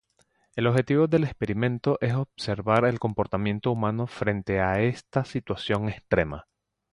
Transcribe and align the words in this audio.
El 0.55 0.65
objetivo 0.65 1.05
del 1.07 1.25
experimento 1.25 1.99
es 2.01 2.15
observar 2.15 2.85
el 2.85 2.97
comportamiento 2.97 3.69
humano 3.71 4.07
frente 4.07 4.59
a 4.59 4.79
esta 4.81 5.23
situación 5.25 5.89
extrema. 5.89 6.47